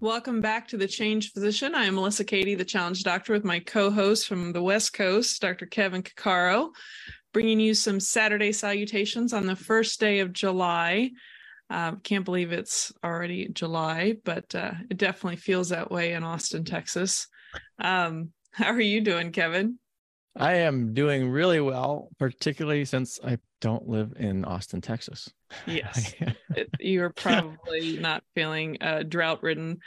[0.00, 1.74] Welcome back to the Changed Physician.
[1.74, 5.64] I am Melissa Cady, the Challenge Doctor, with my co-host from the West Coast, Dr.
[5.64, 6.68] Kevin Cuccaro,
[7.32, 11.12] bringing you some Saturday salutations on the first day of July.
[11.70, 16.66] Uh, can't believe it's already July, but uh, it definitely feels that way in Austin,
[16.66, 17.28] Texas.
[17.78, 19.78] Um, how are you doing, Kevin?
[20.38, 25.30] I am doing really well, particularly since I don't live in Austin, Texas.
[25.66, 26.14] Yes,
[26.56, 29.78] it, you're probably not feeling uh, drought ridden.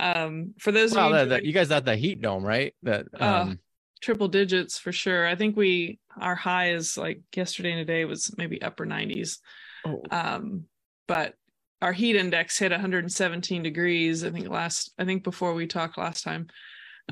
[0.00, 2.74] Um, for those well, of you, that, you guys got the heat dome, right?
[2.82, 3.58] That uh, um,
[4.00, 5.26] triple digits for sure.
[5.26, 9.38] I think we our high is like yesterday and today was maybe upper 90s.
[9.84, 10.64] oh, Um,
[11.06, 11.34] but
[11.80, 14.24] our heat index hit 117 degrees.
[14.24, 16.48] I think last I think before we talked last time,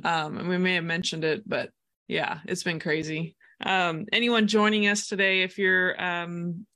[0.03, 1.71] um, and we may have mentioned it, but
[2.09, 3.37] yeah, it's been crazy.
[3.65, 6.67] Um, anyone joining us today, if you're um,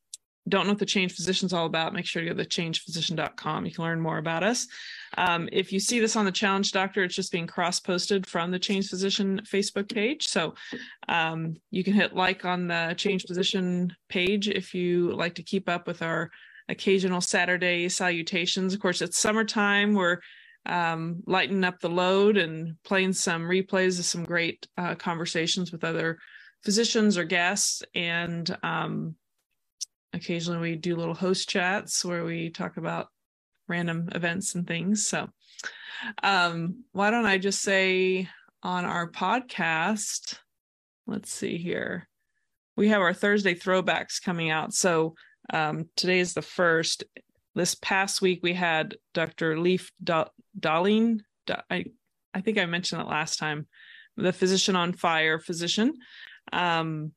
[0.48, 3.67] don't know what the changed physician is all about, make sure to go to changedphysician.com.
[3.67, 4.67] You can learn more about us.
[5.17, 8.50] Um, if you see this on the challenge doctor, it's just being cross posted from
[8.50, 10.27] the changed physician Facebook page.
[10.27, 10.55] So
[11.09, 15.69] um, you can hit like on the changed physician page if you like to keep
[15.69, 16.31] up with our
[16.69, 18.75] occasional Saturday salutations.
[18.75, 19.94] Of course, it's summertime.
[19.94, 20.19] We're
[20.66, 25.84] um, lightening up the load and playing some replays of some great uh, conversations with
[25.84, 26.19] other
[26.64, 27.83] physicians or guests.
[27.94, 29.14] And um,
[30.12, 33.08] occasionally we do little host chats where we talk about
[33.69, 35.06] random events and things.
[35.06, 35.28] So
[36.22, 38.28] um, why don't I just say
[38.62, 40.38] on our podcast,
[41.06, 42.08] let's see here.
[42.77, 44.72] We have our Thursday throwbacks coming out.
[44.72, 45.14] So
[45.53, 47.05] um, today is the first.
[47.55, 49.59] This past week we had Dr.
[49.59, 50.28] Leif Da-
[50.59, 51.21] Dahleen.
[51.69, 51.87] I
[52.33, 53.66] I think I mentioned it last time.
[54.16, 55.94] The physician on fire physician.
[56.53, 57.12] Um,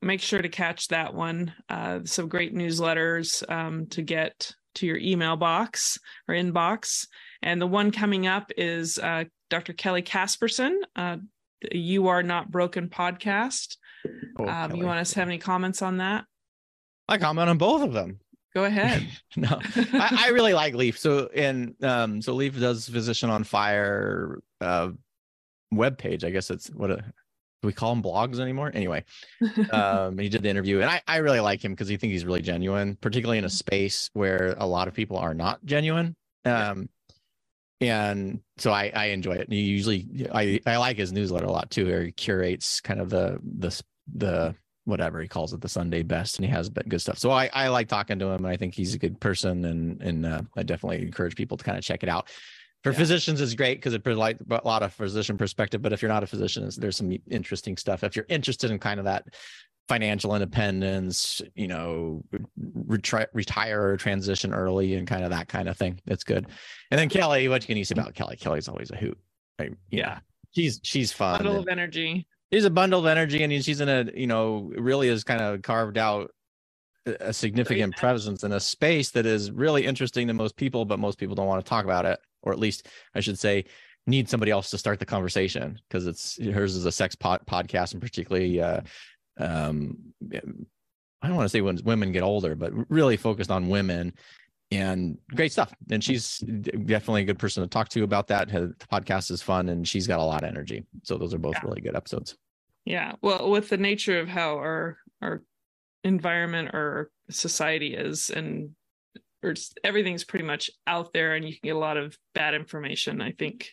[0.00, 1.54] make sure to catch that one.
[1.68, 7.06] Uh, some great newsletters um, to get to your email box or inbox.
[7.42, 9.72] And the one coming up is uh, Dr.
[9.72, 10.76] Kelly Casperson.
[10.96, 11.18] Uh,
[11.60, 13.76] the you are not broken podcast.
[14.38, 16.24] oh, um, you want us to have any comments on that?
[17.08, 18.20] I comment on both of them.
[18.54, 19.06] Go ahead.
[19.36, 19.58] no,
[19.92, 20.98] I, I really like Leif.
[20.98, 24.90] So and um, so Leif does Physician on Fire uh,
[25.70, 26.24] web page.
[26.24, 28.70] I guess it's what a, do we call them blogs anymore?
[28.74, 29.04] Anyway,
[29.72, 32.24] um, he did the interview, and I, I really like him because he think he's
[32.24, 36.14] really genuine, particularly in a space where a lot of people are not genuine.
[36.44, 36.88] Um,
[37.80, 39.48] and so I, I enjoy it.
[39.48, 41.86] And he usually, I, I like his newsletter a lot too.
[41.86, 43.82] Where he curates kind of the the
[44.14, 47.18] the whatever he calls it, the Sunday best, and he has good stuff.
[47.18, 50.00] So I, I like talking to him, and I think he's a good person, and
[50.02, 52.28] and uh, I definitely encourage people to kind of check it out.
[52.82, 52.98] For Yeah.
[52.98, 55.82] physicians, it's great because it provides a lot of physician perspective.
[55.82, 58.02] But if you're not a physician, there's some interesting stuff.
[58.02, 59.24] If you're interested in kind of that
[59.88, 62.24] financial independence, you know,
[62.88, 66.46] retri- retire or transition early and kind of that kind of thing, it's good.
[66.90, 68.36] And then Kelly, what can you say about Kelly?
[68.36, 69.18] Kelly's always a hoot.
[69.60, 69.74] Right?
[69.90, 70.18] Yeah.
[70.52, 71.38] she's she's fun.
[71.38, 72.26] Bundle and- of energy.
[72.52, 75.62] She's a bundle of energy and she's in a you know really has kind of
[75.62, 76.30] carved out
[77.06, 81.00] a a significant presence in a space that is really interesting to most people but
[81.00, 83.64] most people don't want to talk about it or at least i should say
[84.06, 87.92] need somebody else to start the conversation because it's hers is a sex pod, podcast
[87.92, 88.80] and particularly uh
[89.38, 89.96] um
[91.22, 94.12] i don't want to say when women get older but really focused on women
[94.70, 95.74] and great stuff.
[95.90, 98.50] And she's definitely a good person to talk to about that.
[98.50, 100.86] Her podcast is fun and she's got a lot of energy.
[101.02, 101.64] So those are both Yeah.
[101.66, 102.38] really good episodes
[102.84, 103.12] Yeah.
[103.22, 105.42] Well, with the nature of how our our
[106.04, 108.70] environment or society is and
[109.42, 113.20] or everything's pretty much out there and you can get a lot of bad information.
[113.20, 113.70] I think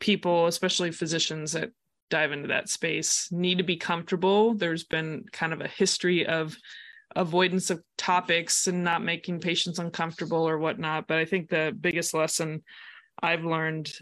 [0.00, 1.70] people, especially physicians that
[2.08, 4.54] dive into that space, need to be comfortable.
[4.54, 6.56] There's been kind of a history of
[7.14, 11.06] avoidance of topics and not making patients uncomfortable or whatnot.
[11.06, 12.62] But I think the biggest lesson
[13.22, 13.92] I've learned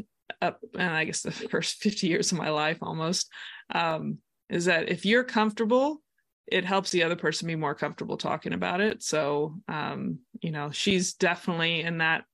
[0.41, 3.31] up and I guess the first 50 years of my life almost
[3.73, 4.19] um,
[4.50, 6.02] is that if you're comfortable,
[6.46, 9.02] it helps the other person be more comfortable talking about it.
[9.02, 12.25] So, um, you know, she's definitely in that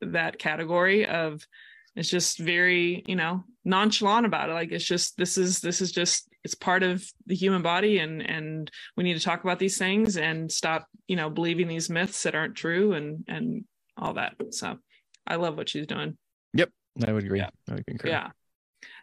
[0.00, 1.46] that category of
[1.94, 4.54] it's just very, you know, nonchalant about it.
[4.54, 8.22] Like it's just this is this is just it's part of the human body, and
[8.22, 12.22] and we need to talk about these things and stop, you know, believing these myths
[12.22, 13.64] that aren't true and and
[13.98, 14.34] all that.
[14.50, 14.78] So,
[15.26, 16.16] I love what she's doing.
[16.54, 16.70] Yep.
[17.06, 17.38] I would agree.
[17.38, 17.50] Yeah.
[17.68, 18.08] I would concur.
[18.08, 18.30] Yeah.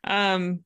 [0.04, 0.64] Um,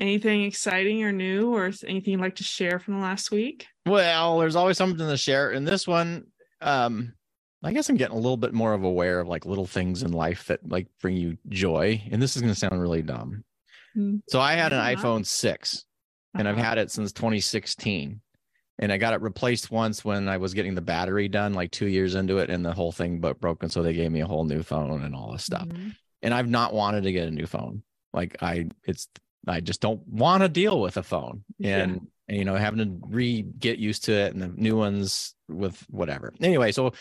[0.00, 3.66] anything exciting or new or anything you'd like to share from the last week?
[3.86, 5.52] Well, there's always something to share.
[5.52, 6.26] In this one,
[6.60, 7.14] um,
[7.62, 10.12] I guess I'm getting a little bit more of aware of like little things in
[10.12, 12.02] life that like bring you joy.
[12.10, 13.44] And this is going to sound really dumb.
[13.96, 14.18] Mm-hmm.
[14.28, 16.38] So I had an iPhone 6 uh-huh.
[16.38, 16.64] and I've uh-huh.
[16.64, 18.20] had it since 2016.
[18.80, 21.86] And I got it replaced once when I was getting the battery done, like two
[21.86, 23.70] years into it, and the whole thing but broken.
[23.70, 25.68] So they gave me a whole new phone and all this stuff.
[25.68, 25.90] Mm-hmm.
[26.22, 27.84] And I've not wanted to get a new phone.
[28.12, 29.08] Like I, it's
[29.46, 32.36] I just don't want to deal with a phone and, yeah.
[32.36, 36.32] you know, having to re get used to it and the new ones with whatever.
[36.40, 36.92] Anyway, so,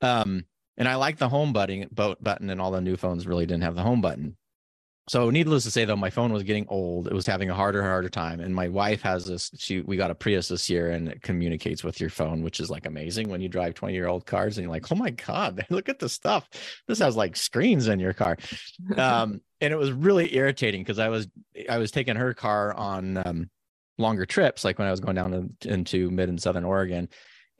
[0.00, 0.44] um,
[0.76, 3.74] and I like the home button, button, and all the new phones really didn't have
[3.74, 4.36] the home button.
[5.08, 7.06] So, needless to say, though, my phone was getting old.
[7.06, 8.40] It was having a harder, harder time.
[8.40, 9.50] And my wife has this.
[9.58, 12.70] She, we got a Prius this year, and it communicates with your phone, which is
[12.70, 15.64] like amazing when you drive twenty year old cars, and you're like, oh my god,
[15.70, 16.48] look at the stuff.
[16.86, 18.36] This has like screens in your car.
[18.96, 21.28] Um, and it was really irritating because I was
[21.68, 23.50] I was taking her car on um,
[23.98, 27.08] longer trips, like when I was going down to, into mid and southern Oregon,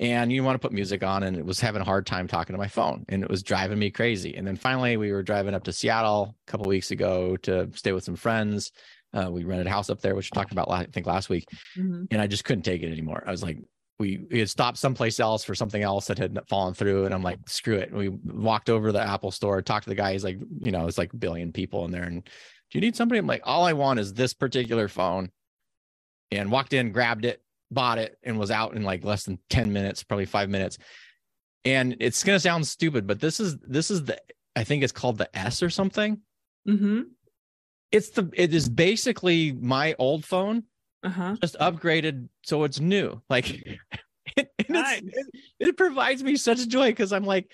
[0.01, 2.55] and you want to put music on, and it was having a hard time talking
[2.55, 4.37] to my phone, and it was driving me crazy.
[4.37, 7.93] And then finally, we were driving up to Seattle a couple weeks ago to stay
[7.93, 8.71] with some friends.
[9.13, 11.47] Uh, we rented a house up there, which we talked about I think last week,
[11.77, 12.05] mm-hmm.
[12.11, 13.25] and I just couldn't take it anymore.
[13.27, 13.59] I was like,
[13.99, 17.05] we, we had stopped someplace else for something else that had fallen through.
[17.05, 17.91] And I'm like, screw it.
[17.91, 20.13] And we walked over to the Apple store, talked to the guy.
[20.13, 22.05] He's like, you know, it's like a billion people in there.
[22.05, 23.19] And do you need somebody?
[23.19, 25.31] I'm like, all I want is this particular phone.
[26.31, 29.73] And walked in, grabbed it, bought it, and was out in like less than 10
[29.73, 30.79] minutes, probably five minutes.
[31.65, 34.19] And it's gonna sound stupid, but this is this is the
[34.57, 36.21] I think it's called the S or something.
[36.69, 37.03] Mm-hmm.
[37.93, 40.65] It's the it is basically my old phone
[41.03, 41.37] uh-huh.
[41.41, 43.21] just upgraded so it's new.
[43.29, 43.51] Like
[44.37, 45.01] it, nice.
[45.03, 45.27] it,
[45.61, 47.51] it provides me such joy because I'm like,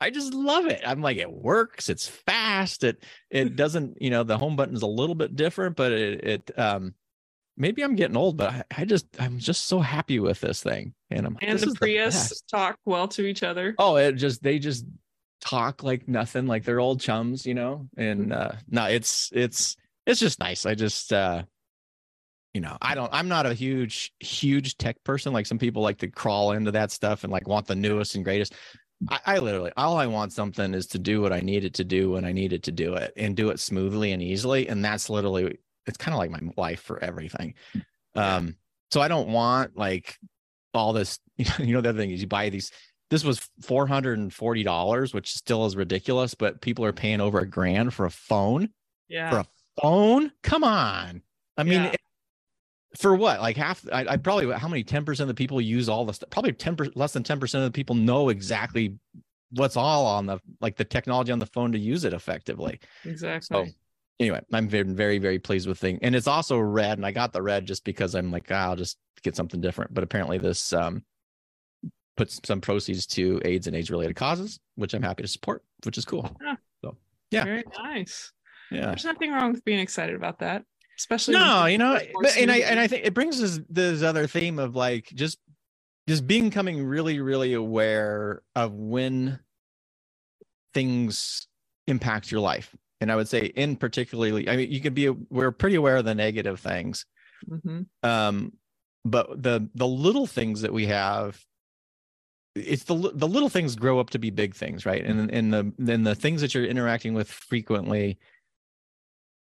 [0.00, 0.82] I just love it.
[0.84, 1.88] I'm like, it works.
[1.88, 2.84] It's fast.
[2.84, 6.24] It it doesn't, you know, the home button is a little bit different, but it
[6.24, 6.94] it um
[7.56, 10.94] maybe I'm getting old, but I, I just I'm just so happy with this thing.
[11.10, 13.74] And I'm and the Prius the talk well to each other.
[13.78, 14.84] Oh, it just they just
[15.40, 17.88] talk like nothing, like they're old chums, you know.
[17.96, 20.66] And uh no, it's it's it's just nice.
[20.66, 21.44] I just uh
[22.54, 25.32] you know, I don't, I'm not a huge, huge tech person.
[25.32, 28.24] Like some people like to crawl into that stuff and like want the newest and
[28.24, 28.54] greatest.
[29.08, 31.84] I, I, literally, all I want something is to do what I need it to
[31.84, 34.68] do when I need it to do it and do it smoothly and easily.
[34.68, 37.54] And that's literally, it's kind of like my life for everything.
[38.14, 38.56] Um,
[38.90, 40.16] so I don't want like
[40.72, 42.70] all this, you know, the other thing is you buy these,
[43.10, 48.06] this was $440, which still is ridiculous, but people are paying over a grand for
[48.06, 48.70] a phone.
[49.08, 49.30] Yeah.
[49.30, 49.46] For a
[49.80, 50.32] phone.
[50.42, 51.22] Come on.
[51.56, 51.94] I mean, yeah
[52.98, 56.04] for what like half I, I, probably how many 10% of the people use all
[56.04, 58.96] the stuff probably 10 less than 10% of the people know exactly
[59.50, 63.66] what's all on the like the technology on the phone to use it effectively exactly
[63.66, 63.72] so
[64.20, 65.98] anyway i'm very very very pleased with thing.
[66.02, 68.76] And it's also red and i got the red just because i'm like oh, i'll
[68.76, 69.94] just get something different.
[69.94, 71.02] But apparently this um
[72.16, 75.98] puts some proceeds to aids and aids related causes which i'm happy to support which
[75.98, 76.36] is cool.
[76.42, 76.56] Yeah.
[76.82, 76.96] so
[77.30, 77.44] yeah.
[77.44, 78.32] Very nice.
[78.70, 78.86] Yeah.
[78.86, 80.64] There's nothing wrong with being excited about that
[80.98, 84.26] especially no you know but, and i and i think it brings us this other
[84.26, 85.38] theme of like just
[86.08, 89.40] just becoming really really aware of when
[90.72, 91.48] things
[91.86, 95.52] impact your life and i would say in particularly i mean you can be we're
[95.52, 97.06] pretty aware of the negative things
[97.48, 97.82] mm-hmm.
[98.08, 98.52] um
[99.04, 101.38] but the the little things that we have
[102.54, 105.72] it's the the little things grow up to be big things right and and the
[105.78, 108.18] then the things that you're interacting with frequently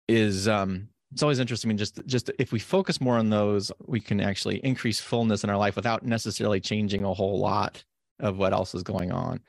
[0.08, 1.70] is um it's always interesting.
[1.70, 5.44] I mean, just just if we focus more on those, we can actually increase fullness
[5.44, 7.84] in our life without necessarily changing a whole lot
[8.20, 9.40] of what else is going on.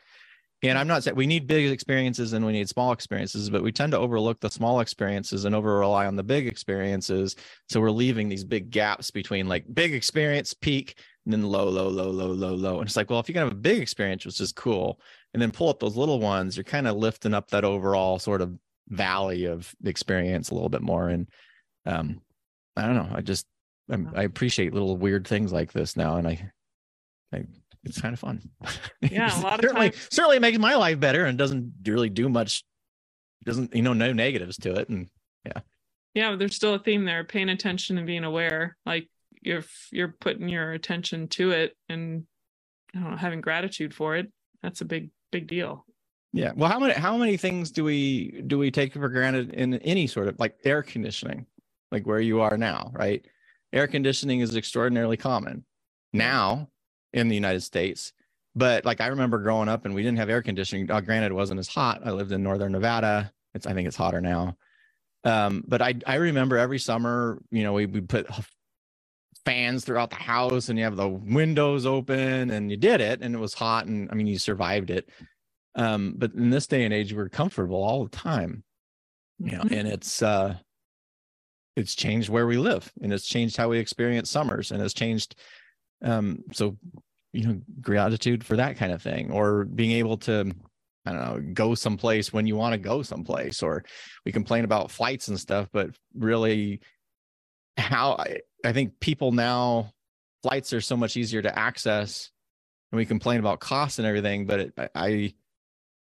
[0.65, 3.71] And I'm not saying we need big experiences and we need small experiences, but we
[3.71, 7.37] tend to overlook the small experiences and over rely on the big experiences.
[7.69, 11.89] So we're leaving these big gaps between like big experience, peak, and then low, low,
[11.89, 12.79] low, low, low, low.
[12.81, 15.01] And it's like, well, if you can have a big experience, which is cool,
[15.35, 18.41] and then pull up those little ones, you're kind of lifting up that overall sort
[18.41, 18.57] of
[18.89, 21.09] valley of experience a little bit more.
[21.09, 21.29] And
[21.87, 22.21] um,
[22.77, 23.09] I don't know.
[23.13, 23.47] I just
[23.91, 26.51] I'm, i appreciate little weird things like this now, and I,
[27.33, 27.45] I
[27.85, 28.43] it's kind of fun.
[29.01, 32.65] Yeah, a lot certainly, times certainly makes my life better and doesn't really do much.
[33.45, 35.09] Doesn't you know no negatives to it, and
[35.45, 35.61] yeah,
[36.15, 36.37] yeah.
[36.37, 38.77] There's still a theme there: paying attention and being aware.
[38.87, 39.09] Like
[39.43, 42.27] you're you're putting your attention to it and
[42.95, 44.33] know, having gratitude for it.
[44.63, 45.85] That's a big big deal.
[46.33, 46.53] Yeah.
[46.57, 50.07] Well, how many how many things do we do we take for granted in any
[50.07, 51.47] sort of like air conditioning?
[51.95, 53.25] like where you are now, right?
[53.73, 55.65] Air conditioning is extraordinarily common
[56.13, 56.69] now
[57.15, 58.13] in the United States.
[58.55, 60.91] But like I remember growing up and we didn't have air conditioning.
[60.91, 62.03] Uh, granted, it wasn't as hot.
[62.05, 63.33] I lived in northern Nevada.
[63.55, 64.57] It's I think it's hotter now.
[65.25, 68.27] Um, but I I remember every summer, you know, we we put
[69.45, 73.35] fans throughout the house and you have the windows open and you did it and
[73.35, 75.09] it was hot and I mean you survived it.
[75.77, 78.63] Um, but in this day and age, we're comfortable all the time.
[79.39, 80.57] You know, and it's uh
[81.75, 85.35] it's changed where we live and it's changed how we experience summers and it's changed
[86.03, 86.77] um so
[87.35, 90.51] you know gratitude for that kind of thing or being able to
[91.05, 93.85] i don't know go someplace when you want to go someplace or
[94.25, 96.81] we complain about flights and stuff but really
[97.77, 99.93] how i, I think people now
[100.43, 102.31] flights are so much easier to access
[102.93, 105.35] and we complain about costs and everything but it, I-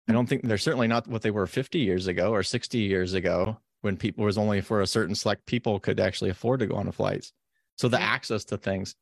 [0.09, 3.13] i don't think they're certainly not what they were 50 years ago or 60 years
[3.13, 6.75] ago when people was only for a certain select people could actually afford to go
[6.75, 7.31] on the flights.
[7.77, 8.95] So the access to things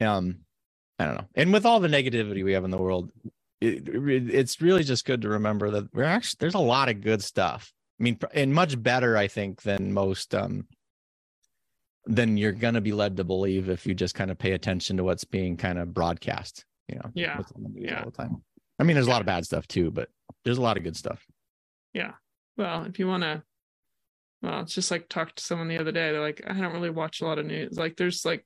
[0.00, 0.40] um
[0.98, 3.10] i don't know and with all the negativity we have in the world
[3.60, 7.00] it, it- it's really just good to remember that we're actually there's a lot of
[7.00, 10.66] good stuff i mean and much better i think than most um
[12.06, 14.96] than you're going to be led to believe if you just kind of pay attention
[14.96, 17.36] to what's being kind of broadcast you know Yeah.
[17.36, 18.00] what's the news Yeah.
[18.00, 18.42] all the time
[18.78, 20.08] i mean there's a lot of bad stuff too but
[20.44, 21.24] there's a lot of good stuff
[21.94, 22.12] Yeah.
[22.56, 23.42] Well, if you want to,
[24.42, 26.10] well, it's just like talked to someone the other day.
[26.12, 27.78] They're like, I don't really watch a lot of news.
[27.78, 28.44] Like, there's like,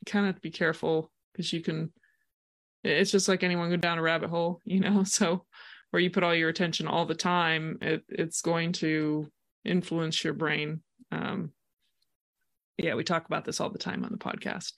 [0.00, 1.92] you kind of be careful because you can.
[2.84, 5.04] It's just like anyone go down a rabbit hole, you know.
[5.04, 5.44] So,
[5.90, 9.30] where you put all your attention all the time, it it's going to
[9.64, 10.80] influence your brain.
[11.12, 11.50] Um,
[12.78, 14.72] yeah, we talk about this all the time on the podcast.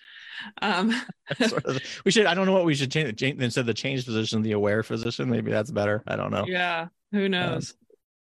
[0.63, 0.95] Um,
[1.47, 3.75] sort of, we should i don't know what we should change, change instead of the
[3.75, 7.75] change position the aware physician maybe that's better i don't know Yeah, who knows?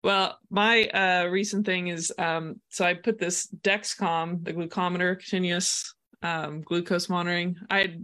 [0.04, 5.94] well, my uh recent thing is um so I put this Dexcom, the glucometer continuous
[6.24, 7.58] um glucose monitoring.
[7.70, 8.00] I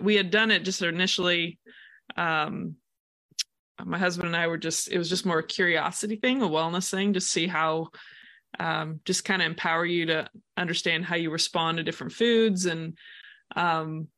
[0.00, 1.58] we had done it just initially
[2.16, 2.76] um
[3.84, 6.90] my husband and I were just it was just more a curiosity thing, a wellness
[6.90, 7.88] thing, to see how
[8.58, 12.96] um just kind of empower you to understand how you respond to different foods and
[13.54, 14.08] um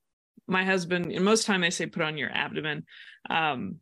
[0.46, 2.84] my husband and most time I say put on your abdomen
[3.28, 3.76] um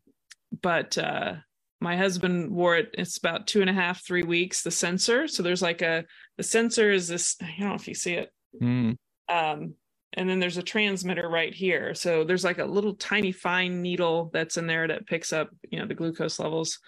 [0.62, 1.34] but uh
[1.80, 5.42] my husband wore it it's about two and a half three weeks the sensor so
[5.42, 6.04] there's like a
[6.38, 8.92] the sensor is this i don't know if you see it Hmm.
[9.28, 9.74] Um
[10.12, 11.94] and then there's a transmitter right here.
[11.94, 15.78] So there's like a little tiny fine needle that's in there that picks up you
[15.78, 16.78] know the glucose levels.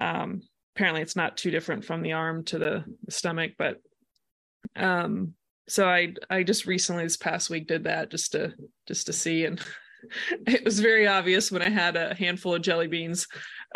[0.00, 0.42] Um
[0.74, 3.80] apparently it's not too different from the arm to the, stomach but
[4.76, 5.34] um
[5.66, 8.54] so i i just recently this past week did that just to
[8.86, 9.44] just to see.
[9.44, 9.60] And
[10.46, 13.26] it was very obvious when i had a handful of jelly beans.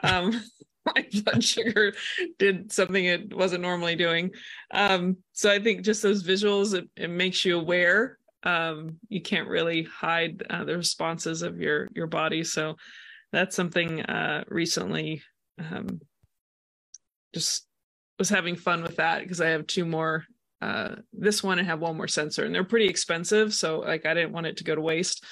[0.02, 0.42] Um
[0.86, 1.92] my blood sugar
[2.38, 4.30] did something it wasn't normally doing.
[4.72, 8.18] Um so i think just those visuals it, it makes you aware.
[8.42, 12.44] Um you can't really hide uh, the responses of your your body.
[12.44, 12.76] So
[13.32, 15.22] that's something uh recently
[15.58, 16.00] um
[17.34, 17.66] just
[18.18, 20.24] was having fun with that because i have two more
[20.60, 23.52] uh this one and have one more sensor and they're pretty expensive.
[23.54, 25.24] So like i didn't want it to go to waste.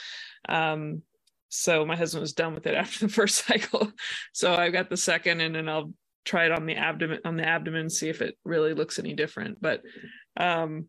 [0.49, 1.03] Um
[1.51, 3.93] so my husband was done with it after the first cycle.
[4.33, 5.93] So I've got the second and then i'll
[6.25, 9.61] try it on the abdomen on the abdomen see if it really looks any different.
[9.61, 9.83] But
[10.39, 10.89] um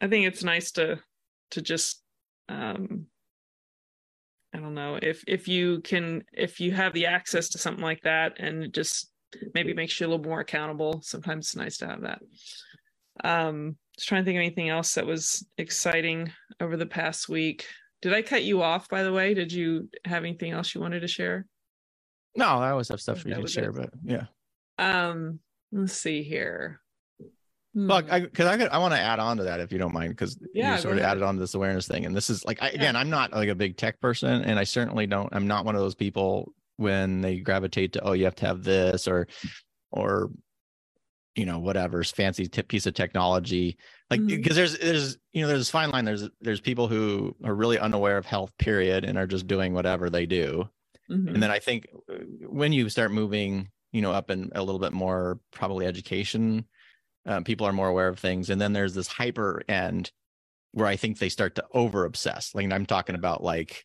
[0.00, 0.98] i think it's nice to
[1.52, 2.02] to just
[2.48, 3.06] um
[4.52, 8.02] i don't know if if you can if you have the access to something like
[8.02, 9.10] that and it just
[9.54, 12.20] maybe makes you a little more accountable sometimes it's nice to have that.
[13.22, 17.66] Um just trying to think of anything else that was exciting over the past week
[18.02, 21.00] did i cut you off by the way did you have anything else you wanted
[21.00, 21.46] to share
[22.36, 23.74] no i always have stuff for you to share it.
[23.76, 24.24] but yeah
[24.78, 25.38] um
[25.72, 26.80] let's see here
[27.78, 28.12] Look, Hmm.
[28.14, 30.08] I because I, could- I want to add on to that if you don't mind,
[30.08, 31.10] because Yeah, you sort of ahead.
[31.10, 32.74] added on to this awareness thing, and this is like I, Yeah.
[32.76, 35.28] again, I'm not like a big tech person, and I certainly don't.
[35.32, 38.62] I'm not one of those people when they gravitate to oh, you have to have
[38.64, 39.26] this or
[39.90, 40.30] or
[41.36, 43.76] you know whatever's fancy tip piece of technology
[44.10, 44.28] like Mhm.
[44.28, 47.78] because there's there's you know there's this fine line there's there's people who are really
[47.78, 50.68] unaware of health period and are just doing whatever they do
[51.10, 51.34] Mhm.
[51.34, 52.14] and then i think uh,
[52.48, 56.66] when you start moving you know up in a little bit more probably education
[57.26, 60.10] um, people are more aware of things and then there's this hyper end
[60.72, 63.84] where i think they start to over obsess like i'm talking about like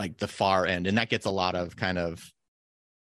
[0.00, 2.32] like the far end and that gets a lot of kind of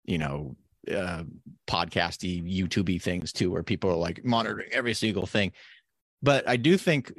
[0.05, 0.55] you know
[0.93, 1.23] uh
[1.67, 5.51] podcasty youtubey things too where people are like monitoring every single thing.
[6.21, 7.11] But i do think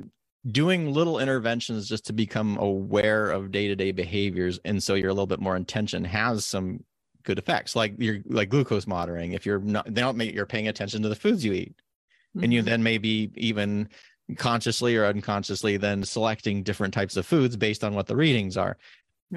[0.51, 5.27] doing little interventions just to become aware of day-to-day behaviors and so you're a little
[5.27, 6.85] bit more intention has some
[7.25, 7.75] good effects.
[7.75, 9.33] Like you're like glucose monitoring.
[9.33, 11.75] If you're not they don't make you're paying attention to the foods you eat.
[12.41, 12.67] And you Mhm.
[12.67, 13.89] then maybe even
[14.37, 18.77] consciously or unconsciously then selecting different types of foods based on what the readings are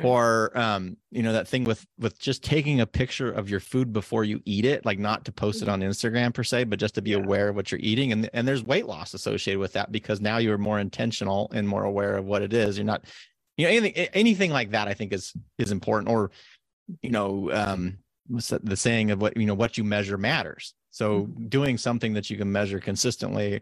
[0.04, 3.92] Or um you know that thing with with just taking a picture of your food
[3.92, 6.94] before you eat it like not to post it on instagram per se but just
[6.96, 7.22] to be Mm-hmm.
[7.22, 7.26] Yeah.
[7.26, 10.38] aware of what you're eating and and there's weight loss associated with that because now
[10.38, 13.04] you're more intentional and more aware of what it is you're not
[13.58, 16.30] you know anything anything like that i think is is important or
[17.02, 21.26] you know um what's the saying of what you know what you measure matters so
[21.48, 23.62] doing something that you can measure consistently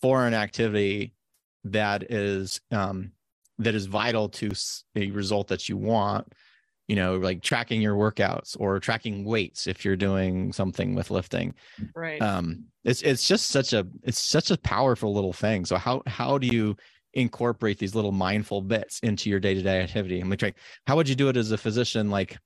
[0.00, 1.14] for an activity
[1.64, 3.10] that is um
[3.58, 4.50] that is vital to
[4.96, 6.32] a result that you want
[6.88, 11.54] you know like tracking your workouts or tracking weights if you're doing something with lifting.
[11.94, 12.20] Right.
[12.20, 15.64] Um it's it's just such a it's such a powerful little thing.
[15.64, 16.76] So how how do you
[17.14, 20.20] incorporate these little mindful bits into your day-to-day activity?
[20.20, 20.56] I'm like
[20.86, 22.10] how would you do it as a physician?
[22.10, 22.36] Like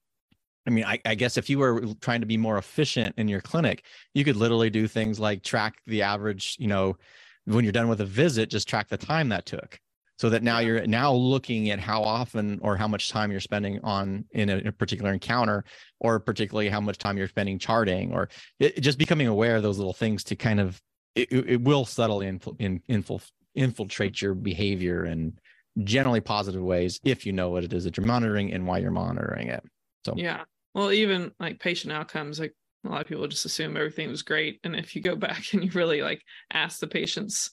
[0.67, 3.41] I mean, I, I guess if you were trying to be more efficient in your
[3.41, 6.99] clinic, you could literally do things like track the average, you know,
[7.47, 9.81] when you're done with a visit, just track the time that took.
[10.19, 13.79] So that now you're now looking at how often or how much time you're spending
[13.85, 15.65] on in a, in a particular encounter,
[16.01, 19.79] or particularly how much time you're spending charting, or it, just becoming aware of those
[19.79, 20.81] little things to kind of
[21.15, 23.23] it, it will subtly infil, in, infil,
[23.55, 25.39] infiltrate your behavior in
[25.85, 28.91] generally positive ways if you know what it is that you're monitoring and why you're
[28.91, 29.63] monitoring it.
[30.05, 30.43] So yeah.
[30.75, 34.61] Well even like patient outcomes like a lot of people just assume everything was great.
[34.65, 36.23] And if you go back and you really like
[36.53, 37.51] ask the patients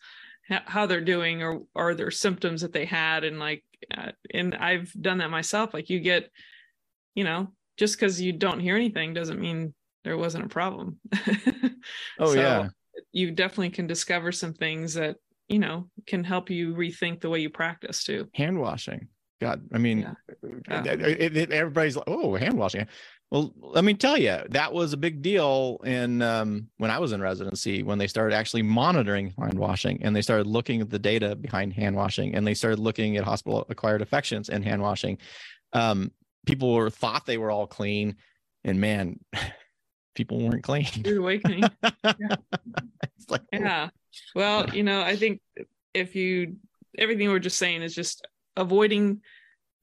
[0.48, 3.64] how they're doing or are there symptoms that they had and like
[3.98, 6.30] uh, and i've done that myself like you get
[7.16, 9.74] you know just because you don't hear anything doesn't mean
[10.04, 11.00] there wasn't a problem
[12.20, 12.70] Oh So, yeah.
[13.12, 17.40] you definitely can discover some things that you know can help you rethink the way
[17.40, 19.08] you practice too hand washing.
[19.42, 20.14] God, I mean, Yeah.
[20.72, 22.88] uh, it- it- everybody's like, "Oh, hand washing."
[23.32, 27.12] Well, let me tell you, that was a big deal in um, when I was
[27.12, 31.00] in residency when they started actually monitoring hand washing and they started looking at the
[31.00, 35.18] data behind hand washing and they started looking at hospital acquired infections and hand washing.
[35.74, 36.12] Um,
[36.46, 38.16] people were thought they were all clean,
[38.64, 39.20] and man,
[40.16, 40.88] people weren't clean.
[41.04, 43.90] Rude awakening it's like, oh, yeah
[44.34, 45.42] well you know i think
[45.94, 46.56] if you
[46.98, 49.22] everything we're just saying is just avoiding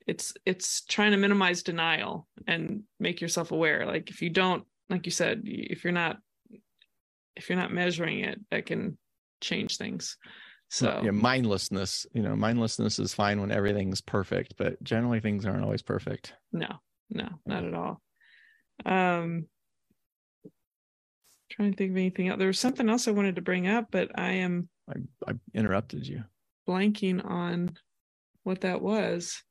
[0.07, 5.07] it's it's trying to minimize denial and make yourself aware like if you don't like
[5.07, 6.19] you said if you're not
[7.37, 8.97] if you're not measuring it that can
[9.41, 10.17] change things
[10.69, 12.07] so yeah, mindlessness.
[12.15, 16.33] You know, mindlessness is fine when everything's perfect, but generally things aren't always perfect.
[16.51, 16.69] no
[17.11, 18.01] no not at all
[18.87, 19.45] um
[21.51, 23.89] trying to think of anything else there was something else i wanted to bring up
[23.91, 26.25] but i am I, I interrupted you.
[26.67, 27.77] blanking on
[28.45, 29.43] what that was.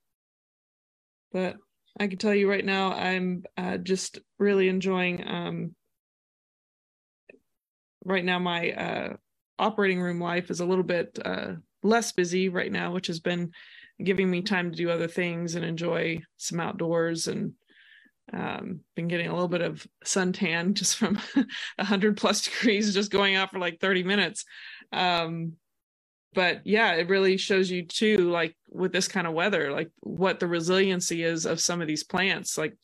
[1.31, 1.57] But
[1.99, 5.27] I can tell you right now, I'm uh, just really enjoying.
[5.27, 5.75] Um,
[8.05, 9.13] right now, my uh,
[9.59, 13.51] operating room life is a little bit uh, less busy right now, which has been
[14.03, 17.53] giving me time to do other things and enjoy some outdoors and
[18.33, 21.19] um, been getting a little bit of suntan just from
[21.75, 24.45] 100 plus degrees just going out for like 30 minutes
[24.93, 25.53] um,
[26.33, 30.39] but yeah it really shows you too like with this kind of weather like what
[30.39, 32.75] the resiliency is of some of these plants like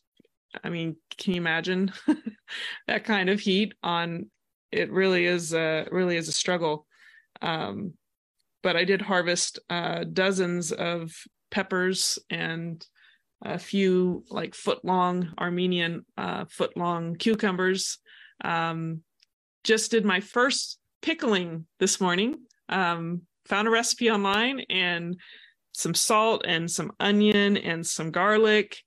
[0.64, 1.92] i mean can you imagine
[2.88, 4.30] that kind of heat on
[4.72, 6.86] it really is uh really is a struggle.
[7.42, 7.94] Um
[8.64, 11.14] but i did harvest uh dozens of
[11.52, 12.86] peppers and
[13.46, 18.00] a few like foot long armenian uh foot long cucumbers.
[18.44, 19.02] Um
[19.64, 22.36] just did my first pickling this morning.
[22.70, 25.18] Um found a recipe online and
[25.74, 28.78] some salt and some onion and some garlic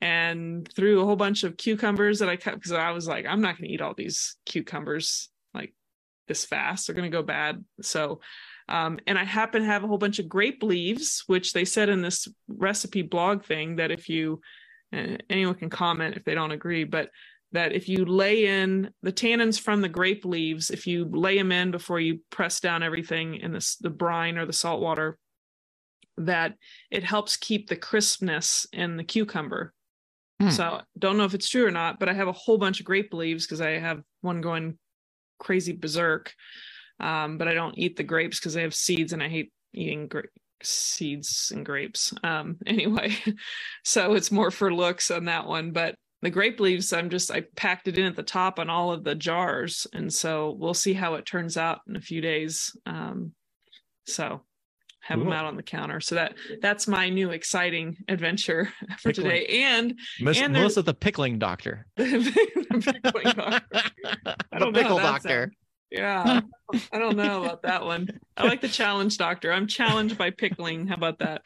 [0.00, 3.42] and threw a whole bunch of cucumbers that I cut because I was like, I'm
[3.42, 5.74] not going to eat all these cucumbers like
[6.28, 6.86] this fast.
[6.86, 7.62] They're going to go bad.
[7.82, 8.20] So,
[8.68, 11.88] um, and I happen to have a whole bunch of grape leaves, which they said
[11.88, 14.40] in this recipe blog thing that if you,
[14.94, 17.10] uh, anyone can comment if they don't agree, but
[17.52, 21.52] that if you lay in the tannins from the grape leaves, if you lay them
[21.52, 25.18] in before you press down everything in this the brine or the salt water,
[26.16, 26.54] that
[26.90, 29.72] it helps keep the crispness in the cucumber.
[30.40, 30.50] Hmm.
[30.50, 32.86] So don't know if it's true or not, but I have a whole bunch of
[32.86, 34.78] grape leaves because I have one going
[35.38, 36.32] crazy berserk.
[37.00, 40.06] Um, but I don't eat the grapes because they have seeds and I hate eating
[40.06, 40.24] gra-
[40.62, 42.12] seeds and grapes.
[42.22, 43.16] Um, anyway,
[43.84, 45.72] so it's more for looks on that one.
[45.72, 48.92] But the grape leaves, I'm just I packed it in at the top on all
[48.92, 52.76] of the jars, and so we'll see how it turns out in a few days.
[52.86, 53.32] Um,
[54.06, 54.42] so
[55.02, 56.00] have them out on the counter.
[56.00, 59.30] So that that's my new exciting adventure for Pickling.
[59.30, 59.46] today.
[59.64, 61.86] And Miss And Melissa, the pickling doctor.
[61.96, 63.66] the pickling doctor.
[64.52, 65.52] I don't know pickle doctor.
[65.90, 66.42] Yeah,
[66.92, 68.08] I don't know about that one.
[68.36, 69.52] I like the challenge doctor.
[69.52, 70.86] I'm challenged by pickling.
[70.86, 71.42] How about that?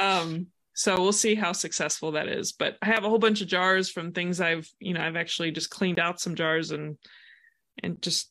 [0.00, 0.46] Um,
[0.80, 2.52] so we'll see how successful that is.
[2.52, 5.50] But I have a whole bunch of jars from things I've, you know, I've actually
[5.50, 6.96] just cleaned out some jars and
[7.82, 8.30] and just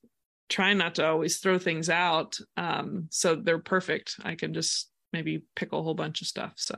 [0.49, 2.39] trying not to always throw things out.
[2.57, 4.15] Um, so they're perfect.
[4.23, 6.53] I can just maybe pickle a whole bunch of stuff.
[6.55, 6.75] So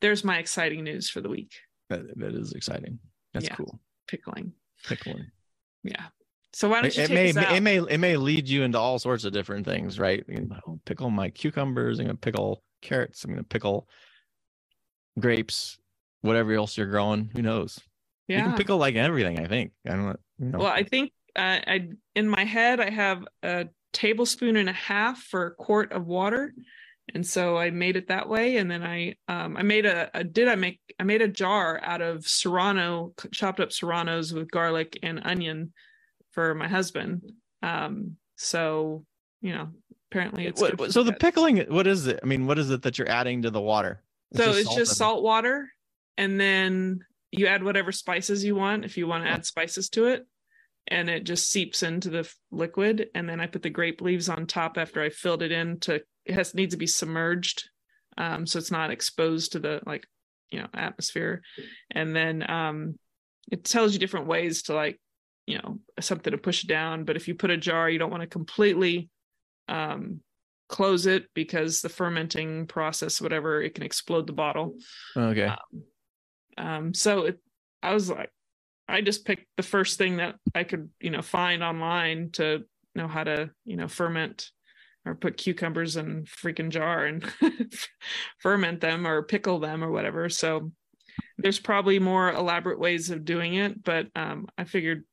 [0.00, 1.52] there's my exciting news for the week.
[1.90, 2.98] That, that is exciting.
[3.34, 3.56] That's Yeah.
[3.56, 3.78] cool.
[4.08, 4.54] Pickling.
[4.86, 5.26] Pickling.
[5.84, 6.06] Yeah.
[6.54, 9.24] So why don't you it may it may it may lead you into all sorts
[9.24, 10.24] of different things, right?
[10.26, 11.98] You know, I'll pickle my cucumbers.
[11.98, 13.22] I'm gonna pickle carrots.
[13.22, 13.86] I'm gonna pickle
[15.20, 15.78] grapes.
[16.22, 17.80] Whatever else you're growing, who knows?
[18.28, 18.42] You yeah.
[18.44, 19.40] can pickle like everything.
[19.40, 19.72] I think.
[19.86, 20.20] I don't.
[20.38, 20.58] You know.
[20.58, 25.20] Well, I think uh, I in my head I have a tablespoon and a half
[25.22, 26.52] for a quart of water,
[27.14, 28.58] and so I made it that way.
[28.58, 31.80] And then I um I made a, a did I make I made a jar
[31.82, 35.72] out of serrano chopped up serranos with garlic and onion
[36.32, 37.32] for my husband.
[37.62, 39.04] Um, so
[39.40, 39.68] you know
[40.10, 41.58] apparently it's What- so the pickling.
[41.68, 42.20] What is it?
[42.22, 44.02] I mean, what is it that you're adding to the water?
[44.34, 45.68] So it's just salt water
[46.16, 47.00] and then
[47.32, 50.26] you add whatever spices you want if you want to add spices to it
[50.88, 54.46] and it just seeps into the liquid and then i put the grape leaves on
[54.46, 57.68] top after i filled it in to it has needs to be submerged
[58.18, 60.06] um, so it's not exposed to the like
[60.50, 61.42] you know atmosphere.
[61.90, 62.98] And then um,
[63.50, 65.00] it tells you different ways to like
[65.46, 68.22] you know something to push down but if you put a jar you don't want
[68.22, 69.08] to completely
[69.68, 70.20] um,
[70.70, 74.76] close it because the fermenting process whatever it can explode the bottle
[75.16, 75.46] Okay.
[75.46, 75.84] um,
[76.56, 77.38] um, so it,
[77.82, 78.30] I was like,
[78.88, 83.08] I just picked the first thing that I could, you know, find online to know
[83.08, 84.50] how to, you know, ferment
[85.06, 87.24] or put cucumbers in freaking jar and
[88.38, 90.28] ferment them or pickle them or whatever.
[90.28, 90.72] So
[91.38, 95.04] there's probably more elaborate ways of doing it, but um, I figured,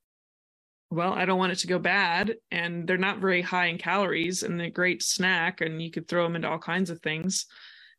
[0.89, 4.43] well, I don't want it to go bad, and they're not very high in calories,
[4.43, 7.45] and they're a great snack, and you could throw them into all kinds of things.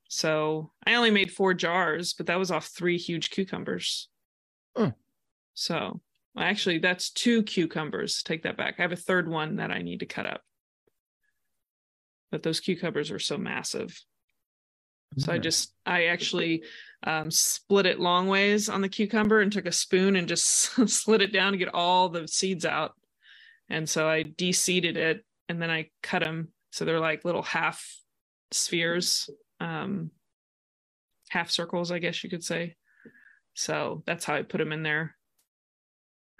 [0.08, 4.08] So I only made four jars, but that was off three huge cucumbers.
[4.74, 4.88] Hmm.
[5.52, 6.00] So
[6.36, 8.22] actually, that's two cucumbers.
[8.22, 8.76] Take that back.
[8.78, 10.40] I have a third one that I need to cut up.
[12.30, 14.02] But those cucumbers are so massive.
[15.16, 16.62] So I just, I actually
[17.02, 20.44] um, split it long ways on the cucumber and took a spoon and just
[20.88, 22.92] slid it down to get all the seeds out.
[23.70, 26.48] And so I de-seeded it and then I cut them.
[26.72, 27.84] So they're like little half
[28.52, 29.28] spheres,
[29.60, 30.10] um,
[31.30, 32.76] half circles, I guess you could say.
[33.54, 35.16] So that's how I put them in there.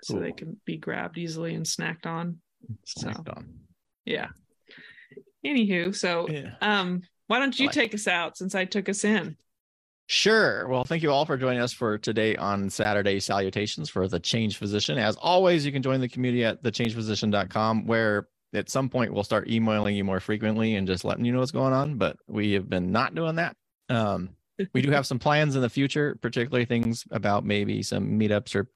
[0.05, 2.39] So they can be grabbed easily and snacked on.
[2.85, 3.49] So Snacked on.
[4.05, 4.29] yeah.
[5.45, 6.55] Anywho, so Yeah.
[6.61, 9.37] um, why don't you like- take us out since I took us in?
[10.11, 10.67] Sure.
[10.69, 14.57] Well, thank you all for joining us for today on Saturday Salutations for the Changed
[14.57, 14.97] Physician.
[14.97, 19.51] As always, you can join the community at thechangedphysician.com where at some point we'll start
[19.51, 21.99] emailing you more frequently and just letting you know what's going on.
[21.99, 23.55] But we have been not doing that.
[23.91, 24.31] Um,
[24.73, 28.67] we do have some plans in the future, particularly things about maybe some meetups or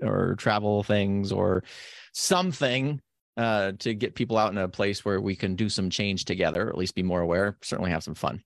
[0.00, 1.64] or travel things or
[2.12, 3.00] something
[3.38, 6.66] uh, to get people out in a place where we can do some change together,
[6.66, 8.42] or at least be more aware, certainly have some fun.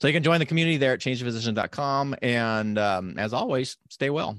[0.00, 2.14] So you can join the community there at changedphysician.com.
[2.22, 4.38] And um, as always, stay well.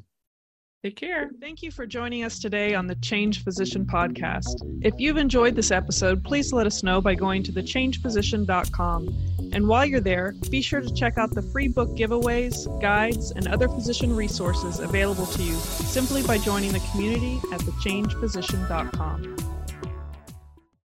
[0.84, 1.32] Take care.
[1.42, 4.62] Thank you for joining us today on the Changed Physician podcast.
[4.84, 9.50] If you've enjoyed this episode, please let us know by going to thechangedphysician.com.
[9.52, 13.48] And while you're there, be sure to check out the free book giveaways, guides, and
[13.48, 19.57] other physician resources available to you simply by joining the community at thechangedphysician.com.